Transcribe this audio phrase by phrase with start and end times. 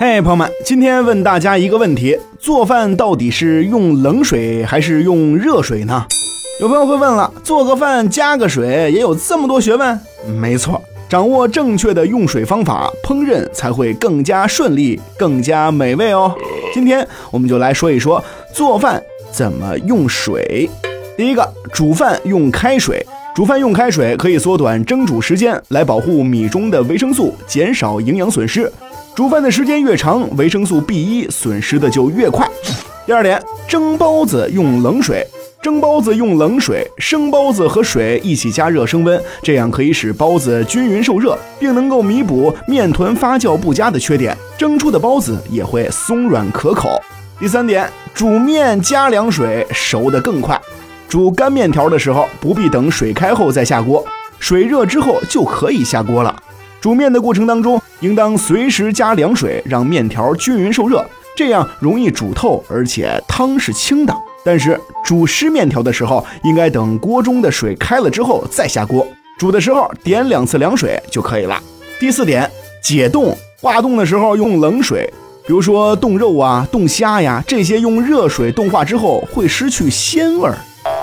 [0.00, 6.06] 嘿，朋友们，今天问大家一个问题：做饭到底是用冷水还是用热水呢？
[6.60, 10.00] 有朋友会问了，做个饭加个水也有这么多学问？
[10.40, 16.32] 没错，掌握正确的用水方法，烹饪才会更加顺利、更加美味哦。
[16.72, 18.22] 今天我们就来说一说
[18.54, 19.02] 做饭
[19.32, 20.70] 怎么用水。
[21.16, 23.04] 第一个，煮饭用开水。
[23.38, 28.68] 煮饭用开水可以缩短蒸煮时间，来保护米中的维生素，减少营养损失。
[29.14, 32.44] 煮饭的时间越长，维生素 B 一损失的就越快。
[33.06, 35.24] 第二点，蒸包子用冷水，
[35.62, 47.00] 蒸包子用冷水，生包子和水一起加热升温，这样可以使包子均匀受热，并能够弥补面团发酵不佳的缺点，蒸出的包子也会松软可口。
[47.38, 50.60] 第三点，煮面加凉水熟得更快。
[51.08, 54.04] 煮干面条的时候，不必等水开后再下锅，
[54.38, 56.42] 水热之后就可以下锅了。
[56.82, 64.14] 煮面的过程当中，应当随时加凉水，让面条均匀受热，这样容易煮透，而且汤是清的。
[64.44, 69.06] 但是煮湿面条的时候，应该等锅中的水开了之后再下锅，
[69.38, 71.58] 煮的时候点两次凉水就可以了。
[71.98, 72.48] 第四点，
[72.82, 75.10] 解冻化冻的时候用冷水，
[75.46, 80.56] 比如说冻肉啊、冻虾呀这些，用热水冻化之后会失去鲜味儿。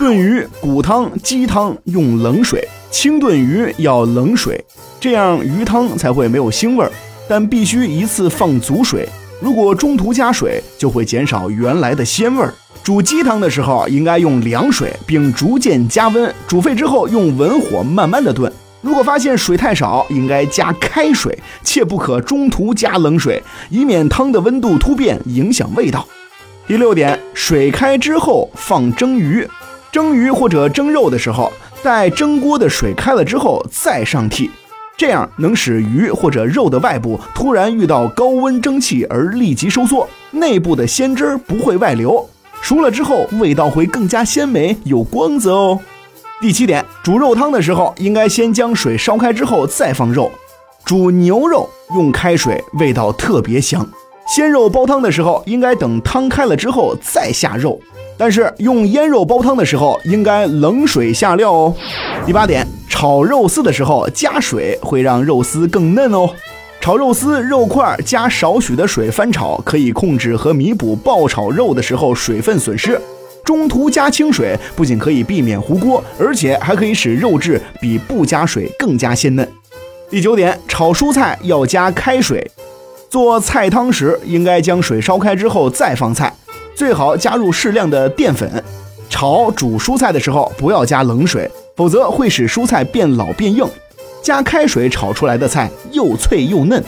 [0.00, 4.58] 炖鱼、骨汤、鸡汤用冷水，清炖鱼要冷水。
[4.98, 6.90] 这样鱼汤才会没有腥味儿，
[7.28, 9.06] 但必须一次放足水。
[9.42, 12.54] 如果中途加水，就会减少原来的鲜味儿。
[12.82, 16.34] 煮鸡汤的时候应该用凉水，并逐渐加温。
[16.48, 18.50] 煮沸之后用文火慢慢的炖。
[18.80, 26.08] 如果发现水太少，应该加开水，切不可中途加冷水，以免汤的温度突变影响味道。
[26.66, 29.46] 第六点，水开之后放蒸鱼，
[29.92, 31.52] 蒸鱼或者蒸肉的时候，
[31.82, 34.48] 待蒸锅的水开了之后再上屉。
[34.96, 42.28] 这样能使鱼或者肉的外部突然遇到高温蒸汽而立即收缩，内部的鲜汁儿不会外流。
[42.60, 45.80] 熟了之后，味道会更加鲜美有光泽哦。
[46.40, 50.30] 第七点，煮肉汤的时候，应该先将水烧开之后再放肉。
[50.84, 53.86] 煮牛肉用开水，味道特别香。
[54.26, 57.80] 鲜肉煲汤的时候，应该等汤开了之后再下肉。
[58.20, 61.74] 但是用腌肉煲汤的时候，应该冷水下料哦。
[62.26, 62.66] 第八点。
[62.86, 66.28] 炒肉丝的时候加水会让肉丝更嫩哦。
[66.82, 73.00] 炒肉丝肉块加少许的水翻炒，可以控制和弥补爆炒肉的时候水分损失。
[73.42, 79.48] 中途加清水，不仅可以避免糊锅，而且还可以使肉质比不加水更加鲜嫩。
[80.10, 82.50] 第九点，炒蔬菜要加开水。
[83.08, 86.34] 做菜汤时，应该将水烧开之后再放菜，
[86.80, 88.50] 最好加入适量的淀粉。
[89.10, 91.50] 炒煮蔬菜的时候不要加冷水。
[91.76, 93.66] 否则会使蔬菜变老变硬，
[94.22, 96.82] 加开水炒出来的菜又脆又嫩。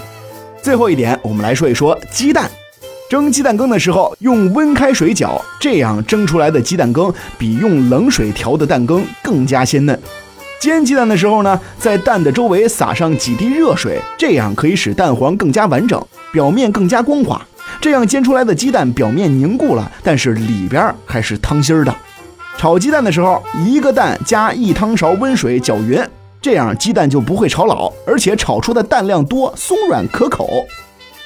[0.62, 2.50] 最后一点，我们来说一说鸡蛋。
[3.10, 9.98] 蒸鸡蛋羹的时候用温开水搅，这样蒸出来的鸡蛋羹比用冷水调的蛋羹更加鲜嫩。
[10.58, 16.02] 煎鸡蛋的时候呢，在蛋的周围撒上几滴热水，这样可以使蛋黄更加完整，
[16.32, 17.46] 表面更加光滑。
[17.82, 21.92] 这样煎出来的鸡蛋表面凝固了，但是里边还是汤心儿的。
[22.56, 26.00] 炒鸡蛋的时候，一个蛋加一汤勺温水搅匀，
[26.40, 30.48] 这样鸡蛋就不会炒老，而且炒出的蛋量多，松软可口。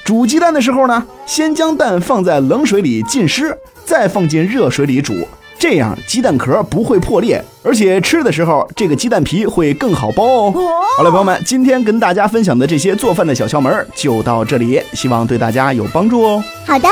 [0.03, 5.13] 煮鸡蛋的时候呢，先将蛋放在冷水里浸湿，再放进热水里煮，
[5.59, 10.53] 这样鸡蛋壳不会破裂，而且吃的时候这个鸡蛋皮会更好剥哦。
[10.97, 16.43] 好了，朋友们，今天跟大家分享的这些做饭的小窍门就到这里，希望对大家有帮助哦。
[16.65, 16.87] 好的。